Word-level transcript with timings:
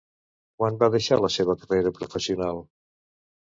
Quan 0.61 0.79
va 0.83 0.89
deixar 0.95 1.19
la 1.19 1.29
seva 1.35 1.55
carrera 1.65 1.93
professional? 2.01 2.65